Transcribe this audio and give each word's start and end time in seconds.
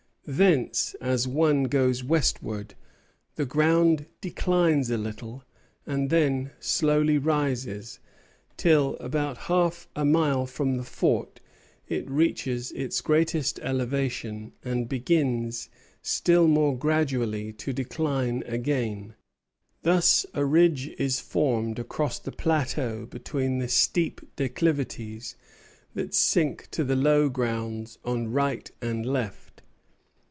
Thence, 0.27 0.93
as 1.01 1.27
one 1.27 1.63
goes 1.63 2.05
westward, 2.05 2.75
the 3.35 3.45
ground 3.45 4.05
declines 4.21 4.89
a 4.89 4.97
little, 4.97 5.43
and 5.85 6.09
then 6.09 6.51
slowly 6.59 7.17
rises, 7.17 7.99
till, 8.55 8.95
about 8.97 9.37
half 9.49 9.89
a 9.93 10.05
mile 10.05 10.45
from 10.45 10.77
the 10.77 10.83
fort, 10.85 11.41
it 11.89 12.09
reaches 12.09 12.71
its 12.73 13.01
greatest 13.01 13.59
elevation, 13.59 14.53
and 14.63 14.87
begins 14.87 15.69
still 16.01 16.47
more 16.47 16.77
gradually 16.77 17.51
to 17.53 17.73
decline 17.73 18.41
again. 18.45 19.15
Thus 19.81 20.25
a 20.35 20.45
ridge 20.45 20.89
is 20.99 21.19
formed 21.19 21.77
across 21.79 22.19
the 22.19 22.31
plateau 22.31 23.05
between 23.05 23.57
the 23.57 23.67
steep 23.67 24.21
declivities 24.37 25.35
that 25.93 26.13
sink 26.13 26.69
to 26.71 26.83
the 26.85 26.95
low 26.95 27.27
grounds 27.27 27.97
on 28.05 28.31
right 28.31 28.71
and 28.81 29.05
left. 29.05 29.47